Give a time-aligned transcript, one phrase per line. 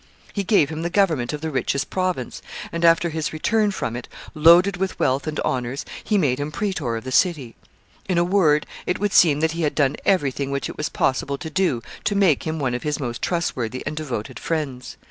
[0.33, 4.07] He gave him the government of the richest province, and, after his return from it,
[4.33, 7.55] loaded with wealth and honors, he made him praetor of the city.
[8.09, 10.89] In a word, it would seem that he had done every thing which it was
[10.89, 14.97] possible to do to make him one of his most trustworthy and devoted friends.